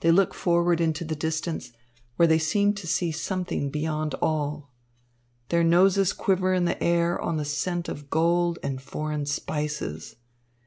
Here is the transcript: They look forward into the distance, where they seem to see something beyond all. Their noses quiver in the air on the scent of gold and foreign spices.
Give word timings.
They 0.00 0.10
look 0.10 0.32
forward 0.32 0.80
into 0.80 1.04
the 1.04 1.14
distance, 1.14 1.70
where 2.16 2.26
they 2.26 2.38
seem 2.38 2.72
to 2.76 2.86
see 2.86 3.12
something 3.12 3.68
beyond 3.68 4.14
all. 4.22 4.72
Their 5.50 5.62
noses 5.62 6.14
quiver 6.14 6.54
in 6.54 6.64
the 6.64 6.82
air 6.82 7.20
on 7.20 7.36
the 7.36 7.44
scent 7.44 7.86
of 7.86 8.08
gold 8.08 8.58
and 8.62 8.80
foreign 8.80 9.26
spices. 9.26 10.16